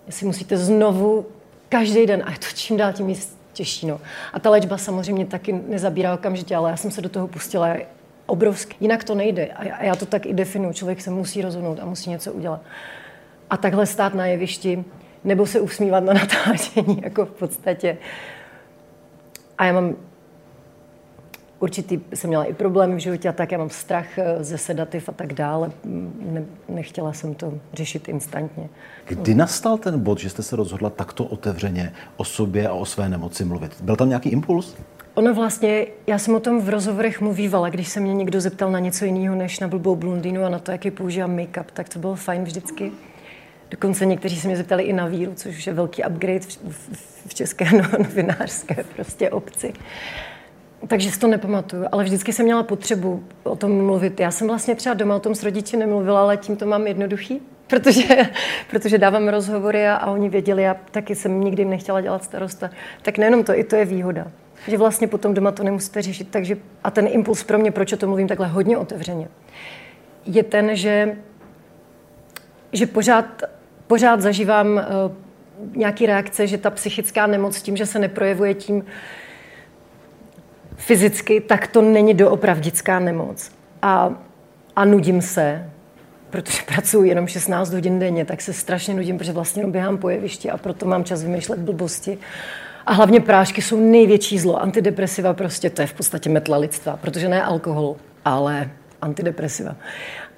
si 0.08 0.24
musíte 0.24 0.56
znovu 0.56 1.26
každý 1.68 2.06
den 2.06 2.22
a 2.26 2.30
to 2.30 2.46
čím 2.54 2.76
dál 2.76 2.92
tím 2.92 3.14
těžší. 3.52 3.86
No. 3.86 4.00
A 4.32 4.40
ta 4.40 4.50
léčba 4.50 4.78
samozřejmě 4.78 5.26
taky 5.26 5.52
nezabírá 5.68 6.14
okamžitě, 6.14 6.56
ale 6.56 6.70
já 6.70 6.76
jsem 6.76 6.90
se 6.90 7.00
do 7.00 7.08
toho 7.08 7.28
pustila 7.28 7.76
obrovsky. 8.26 8.76
Jinak 8.80 9.04
to 9.04 9.14
nejde 9.14 9.46
a 9.46 9.84
já 9.84 9.96
to 9.96 10.06
tak 10.06 10.26
i 10.26 10.34
definuji. 10.34 10.74
Člověk 10.74 11.00
se 11.00 11.10
musí 11.10 11.42
rozhodnout 11.42 11.80
a 11.80 11.84
musí 11.84 12.10
něco 12.10 12.32
udělat. 12.32 12.60
A 13.50 13.56
takhle 13.56 13.86
stát 13.86 14.14
na 14.14 14.26
jevišti 14.26 14.84
nebo 15.24 15.46
se 15.46 15.60
usmívat 15.60 16.04
na 16.04 16.12
natáčení, 16.14 17.00
jako 17.02 17.26
v 17.26 17.30
podstatě. 17.30 17.98
A 19.58 19.64
já 19.64 19.72
mám 19.72 19.94
určitý, 21.62 22.00
jsem 22.14 22.28
měla 22.28 22.44
i 22.44 22.52
problémy 22.52 22.94
v 22.94 22.98
životě 22.98 23.28
a 23.28 23.32
tak 23.32 23.52
já 23.52 23.58
mám 23.58 23.70
strach 23.70 24.18
eh, 24.18 24.44
ze 24.44 24.58
sedativ 24.58 25.08
a 25.08 25.12
tak 25.12 25.32
dále. 25.32 25.70
Ne, 26.20 26.44
nechtěla 26.68 27.12
jsem 27.12 27.34
to 27.34 27.54
řešit 27.72 28.08
instantně. 28.08 28.68
Kdy 29.06 29.34
nastal 29.34 29.78
ten 29.78 30.00
bod, 30.00 30.18
že 30.18 30.30
jste 30.30 30.42
se 30.42 30.56
rozhodla 30.56 30.90
takto 30.90 31.24
otevřeně 31.24 31.92
o 32.16 32.24
sobě 32.24 32.68
a 32.68 32.72
o 32.72 32.84
své 32.84 33.08
nemoci 33.08 33.44
mluvit? 33.44 33.80
Byl 33.80 33.96
tam 33.96 34.08
nějaký 34.08 34.28
impuls? 34.28 34.76
Ono 35.14 35.34
vlastně, 35.34 35.86
já 36.06 36.18
jsem 36.18 36.34
o 36.34 36.40
tom 36.40 36.60
v 36.60 36.68
rozhovorech 36.68 37.20
mluvívala, 37.20 37.68
když 37.68 37.88
se 37.88 38.00
mě 38.00 38.14
někdo 38.14 38.40
zeptal 38.40 38.70
na 38.70 38.78
něco 38.78 39.04
jiného 39.04 39.34
než 39.34 39.60
na 39.60 39.68
blbou 39.68 39.96
blondýnu 39.96 40.44
a 40.44 40.48
na 40.48 40.58
to, 40.58 40.70
jaký 40.70 40.90
používám 40.90 41.36
make-up, 41.36 41.64
tak 41.72 41.88
to 41.88 41.98
bylo 41.98 42.14
fajn 42.14 42.44
vždycky. 42.44 42.92
Dokonce 43.72 44.06
někteří 44.06 44.40
se 44.40 44.48
mě 44.48 44.56
zeptali 44.56 44.82
i 44.82 44.92
na 44.92 45.06
víru, 45.06 45.32
což 45.34 45.56
už 45.56 45.66
je 45.66 45.72
velký 45.72 46.04
upgrade 46.04 46.40
v, 46.40 46.58
v, 46.68 47.26
v 47.26 47.34
české 47.34 47.64
no, 47.76 47.84
novinářské 47.98 48.84
prostě 48.96 49.30
obci. 49.30 49.72
Takže 50.88 51.10
si 51.10 51.18
to 51.18 51.26
nepamatuju, 51.26 51.84
ale 51.92 52.04
vždycky 52.04 52.32
jsem 52.32 52.44
měla 52.44 52.62
potřebu 52.62 53.24
o 53.42 53.56
tom 53.56 53.84
mluvit. 53.86 54.20
Já 54.20 54.30
jsem 54.30 54.46
vlastně 54.48 54.74
třeba 54.74 54.94
doma 54.94 55.16
o 55.16 55.20
tom 55.20 55.34
s 55.34 55.42
rodiči 55.42 55.76
nemluvila, 55.76 56.20
ale 56.20 56.36
tím 56.36 56.56
to 56.56 56.66
mám 56.66 56.86
jednoduchý, 56.86 57.42
protože, 57.66 58.04
protože 58.70 58.98
dávám 58.98 59.28
rozhovory 59.28 59.88
a, 59.88 59.94
a 59.94 60.10
oni 60.10 60.28
věděli, 60.28 60.68
a 60.68 60.76
taky 60.90 61.14
jsem 61.14 61.40
nikdy 61.40 61.64
nechtěla 61.64 62.00
dělat 62.00 62.24
starosta. 62.24 62.70
Tak 63.02 63.18
nejenom 63.18 63.44
to, 63.44 63.58
i 63.58 63.64
to 63.64 63.76
je 63.76 63.84
výhoda. 63.84 64.26
Že 64.68 64.78
vlastně 64.78 65.08
potom 65.08 65.34
doma 65.34 65.52
to 65.52 65.62
nemusíte 65.62 66.02
řešit. 66.02 66.28
Takže, 66.30 66.56
a 66.84 66.90
ten 66.90 67.08
impuls 67.10 67.44
pro 67.44 67.58
mě, 67.58 67.70
proč 67.70 67.92
o 67.92 67.96
tom 67.96 68.08
mluvím 68.08 68.28
takhle 68.28 68.46
hodně 68.46 68.78
otevřeně, 68.78 69.28
je 70.26 70.42
ten, 70.42 70.76
že, 70.76 71.16
že 72.72 72.86
pořád 72.86 73.42
pořád 73.92 74.20
zažívám 74.20 74.66
uh, 74.74 74.82
nějaký 75.76 76.06
reakce, 76.06 76.46
že 76.46 76.58
ta 76.58 76.70
psychická 76.70 77.26
nemoc 77.26 77.62
tím, 77.62 77.76
že 77.76 77.86
se 77.86 77.98
neprojevuje 77.98 78.54
tím 78.54 78.84
fyzicky, 80.76 81.40
tak 81.40 81.66
to 81.66 81.82
není 81.82 82.14
doopravdická 82.14 82.98
nemoc. 82.98 83.52
A, 83.82 84.14
a 84.76 84.84
nudím 84.84 85.22
se, 85.22 85.70
protože 86.30 86.62
pracuji 86.66 87.08
jenom 87.08 87.26
16 87.26 87.72
hodin 87.72 87.98
denně, 87.98 88.24
tak 88.24 88.40
se 88.40 88.52
strašně 88.52 88.94
nudím, 88.94 89.18
protože 89.18 89.32
vlastně 89.32 89.66
běhám 89.66 89.98
po 89.98 90.08
jevišti 90.08 90.50
a 90.50 90.56
proto 90.56 90.86
mám 90.86 91.04
čas 91.04 91.22
vymýšlet 91.22 91.58
blbosti. 91.58 92.18
A 92.86 92.92
hlavně 92.92 93.20
prášky 93.20 93.62
jsou 93.62 93.80
největší 93.90 94.38
zlo. 94.38 94.62
Antidepresiva 94.62 95.34
prostě, 95.34 95.70
to 95.70 95.80
je 95.80 95.86
v 95.86 95.94
podstatě 95.94 96.30
metla 96.30 96.56
lidstva, 96.56 96.96
protože 96.96 97.28
ne 97.28 97.42
alkohol, 97.42 97.96
ale 98.24 98.70
antidepresiva. 99.02 99.76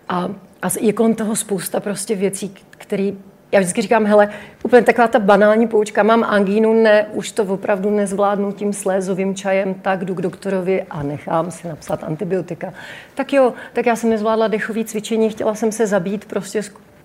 A, 0.08 0.30
a 0.62 0.68
je 0.80 0.92
kolem 0.92 1.14
toho 1.14 1.36
spousta 1.36 1.80
prostě 1.80 2.14
věcí, 2.14 2.54
které 2.70 3.12
já 3.52 3.60
vždycky 3.60 3.82
říkám, 3.82 4.06
hele, 4.06 4.28
úplně 4.62 4.82
taková 4.82 5.08
ta 5.08 5.18
banální 5.18 5.68
poučka, 5.68 6.02
mám 6.02 6.24
angínu, 6.24 6.82
ne, 6.82 7.06
už 7.12 7.32
to 7.32 7.44
opravdu 7.44 7.90
nezvládnu 7.90 8.52
tím 8.52 8.72
slézovým 8.72 9.34
čajem, 9.34 9.74
tak 9.74 10.04
jdu 10.04 10.14
k 10.14 10.22
doktorovi 10.22 10.82
a 10.82 11.02
nechám 11.02 11.50
si 11.50 11.68
napsat 11.68 12.04
antibiotika. 12.04 12.74
Tak 13.14 13.32
jo, 13.32 13.52
tak 13.72 13.86
já 13.86 13.96
jsem 13.96 14.10
nezvládla 14.10 14.48
dechové 14.48 14.84
cvičení, 14.84 15.30
chtěla 15.30 15.54
jsem 15.54 15.72
se 15.72 15.86
zabít 15.86 16.24
prostě 16.24 16.62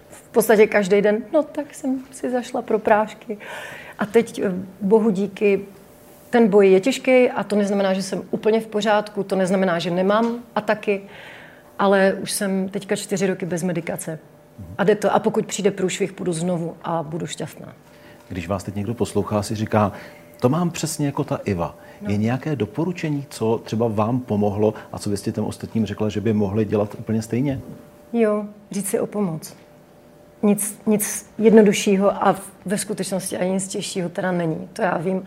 v 0.10 0.30
podstatě 0.32 0.68
každý 0.68 1.02
den, 1.02 1.18
no 1.34 1.44
tak 1.44 1.74
jsem 1.74 2.04
si 2.12 2.30
zašla 2.30 2.62
pro 2.62 2.80
prášky. 2.80 3.38
A 4.00 4.06
teď, 4.06 4.40
eh, 4.40 4.52
bohu 4.82 5.10
díky, 5.10 5.66
ten 6.30 6.48
boj 6.48 6.72
je 6.72 6.80
těžký 6.80 7.30
a 7.30 7.44
to 7.44 7.56
neznamená, 7.56 7.94
že 7.94 8.04
jsem 8.04 8.22
úplně 8.32 8.60
v 8.60 8.68
pořádku, 8.68 9.24
to 9.24 9.36
neznamená, 9.36 9.80
že 9.80 9.92
nemám 9.92 10.40
ataky, 10.56 11.02
ale 11.80 12.18
už 12.22 12.32
jsem 12.32 12.70
teďka 12.70 12.96
čtyři 12.96 13.28
roky 13.28 13.46
bez 13.46 13.64
medikace. 13.64 14.20
A 14.78 14.84
jde 14.84 14.96
to. 14.96 15.14
A 15.14 15.20
pokud 15.20 15.46
přijde 15.46 15.72
průšvih, 15.72 16.14
půjdu 16.14 16.34
znovu 16.34 16.76
a 16.84 17.04
budu 17.04 17.28
šťastná. 17.28 17.74
Když 18.30 18.48
vás 18.48 18.64
teď 18.64 18.76
někdo 18.76 18.94
poslouchá, 18.94 19.44
si 19.44 19.56
říká, 19.56 19.92
to 20.40 20.50
mám 20.50 20.70
přesně 20.70 21.06
jako 21.06 21.24
ta 21.24 21.40
Iva. 21.46 21.76
No. 22.02 22.12
Je 22.12 22.18
nějaké 22.18 22.56
doporučení, 22.56 23.26
co 23.30 23.62
třeba 23.64 23.88
vám 23.88 24.20
pomohlo 24.20 24.74
a 24.92 25.00
co 25.00 25.10
byste 25.10 25.32
těm 25.32 25.46
ostatním 25.46 25.86
řekla, 25.86 26.10
že 26.10 26.22
by 26.22 26.34
mohli 26.34 26.66
dělat 26.66 26.96
úplně 27.00 27.22
stejně? 27.22 27.62
Jo, 28.14 28.46
říct 28.72 28.88
si 28.88 29.00
o 29.00 29.08
pomoc. 29.08 29.56
nic, 30.44 30.80
nic 30.86 31.30
jednoduššího 31.38 32.28
a 32.28 32.36
ve 32.66 32.78
skutečnosti 32.78 33.38
ani 33.38 33.52
nic 33.52 33.68
těžšího 33.68 34.10
teda 34.10 34.32
není, 34.32 34.70
to 34.74 34.82
já 34.82 34.98
vím. 34.98 35.24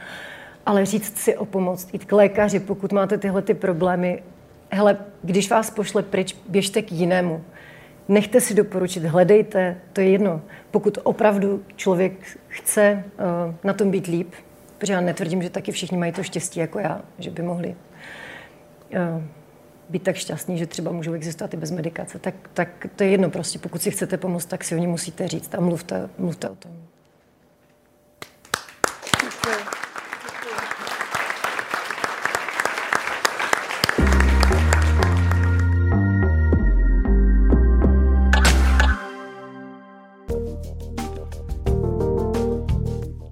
Ale 0.66 0.86
říct 0.86 1.18
si 1.18 1.36
o 1.36 1.44
pomoc, 1.44 1.88
jít 1.92 2.04
k 2.04 2.12
lékaři, 2.12 2.60
pokud 2.60 2.92
máte 2.92 3.18
tyhle 3.18 3.42
ty 3.42 3.54
problémy, 3.54 4.22
hele, 4.70 4.96
když 5.22 5.50
vás 5.50 5.70
pošle 5.70 6.02
pryč, 6.02 6.36
běžte 6.48 6.82
k 6.82 6.92
jinému. 6.92 7.44
Nechte 8.08 8.40
si 8.40 8.54
doporučit, 8.54 9.04
hledejte, 9.04 9.76
to 9.92 10.00
je 10.00 10.10
jedno. 10.10 10.40
Pokud 10.70 10.98
opravdu 11.02 11.64
člověk 11.76 12.38
chce 12.48 13.04
uh, 13.04 13.54
na 13.64 13.72
tom 13.72 13.90
být 13.90 14.06
líp, 14.06 14.32
protože 14.78 14.92
já 14.92 15.00
netvrdím, 15.00 15.42
že 15.42 15.50
taky 15.50 15.72
všichni 15.72 15.98
mají 15.98 16.12
to 16.12 16.22
štěstí 16.22 16.60
jako 16.60 16.78
já, 16.78 17.00
že 17.18 17.30
by 17.30 17.42
mohli 17.42 17.68
uh, 17.68 19.22
být 19.88 20.02
tak 20.02 20.16
šťastní, 20.16 20.58
že 20.58 20.66
třeba 20.66 20.92
můžou 20.92 21.12
existovat 21.12 21.54
i 21.54 21.56
bez 21.56 21.70
medikace, 21.70 22.18
tak, 22.18 22.34
tak 22.54 22.86
to 22.96 23.04
je 23.04 23.10
jedno 23.10 23.30
prostě. 23.30 23.58
Pokud 23.58 23.82
si 23.82 23.90
chcete 23.90 24.16
pomoct, 24.16 24.46
tak 24.46 24.64
si 24.64 24.74
o 24.74 24.78
ní 24.78 24.86
musíte 24.86 25.28
říct 25.28 25.54
a 25.54 25.60
mluvte, 25.60 26.08
mluvte 26.18 26.48
o 26.48 26.54
tom. 26.54 26.72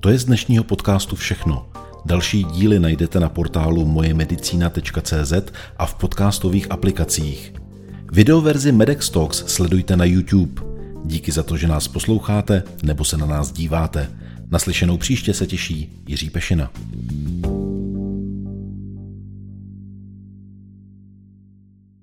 To 0.01 0.09
je 0.09 0.19
z 0.19 0.25
dnešního 0.25 0.65
podcastu 0.65 1.17
všechno. 1.17 1.67
Další 2.05 2.45
díly 2.45 2.81
najdete 2.81 3.21
na 3.21 3.29
portálu 3.29 3.85
mojemedicina.cz 3.87 5.33
a 5.79 5.87
v 5.87 5.95
podcastových 5.95 6.71
aplikacích. 6.71 7.53
Videoverzi 8.13 8.73
Medex 8.73 9.11
Talks 9.11 9.45
sledujte 9.47 9.97
na 9.97 10.05
YouTube. 10.05 10.63
Díky 11.05 11.33
za 11.33 11.43
to, 11.43 11.57
že 11.57 11.69
nás 11.69 11.89
posloucháte 11.89 12.63
nebo 12.83 13.05
se 13.05 13.17
na 13.17 13.27
nás 13.27 13.53
díváte. 13.53 14.11
Naslyšenou 14.51 14.97
příště 14.97 15.35
se 15.35 15.47
těší 15.47 16.03
Jiří 16.09 16.31
Pešina. 16.31 16.71